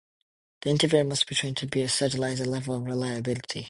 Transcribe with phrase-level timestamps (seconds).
[0.63, 3.59] The interviewer must be trained to a standardized level of reliability.